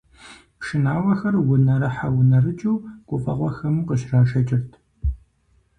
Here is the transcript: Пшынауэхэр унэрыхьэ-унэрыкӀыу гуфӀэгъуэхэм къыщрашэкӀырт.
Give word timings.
Пшынауэхэр 0.59 1.35
унэрыхьэ-унэрыкӀыу 1.53 2.83
гуфӀэгъуэхэм 3.07 3.75
къыщрашэкӀырт. 3.87 4.71